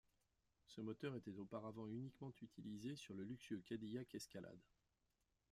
Ce 0.65 0.81
moteur 0.81 1.15
était 1.15 1.37
auparavant 1.37 1.85
uniquement 1.87 2.33
utilisé 2.41 2.95
sur 2.95 3.13
le 3.13 3.23
luxueux 3.23 3.61
Cadillac 3.63 4.15
Escalade. 4.15 4.57